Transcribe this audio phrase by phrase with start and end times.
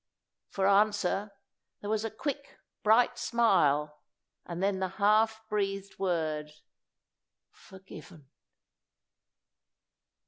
[0.49, 1.29] For answer,
[1.81, 4.01] there was a quick, bright smile,
[4.47, 6.49] and then the half breathed word
[7.51, 8.27] "Forgiven."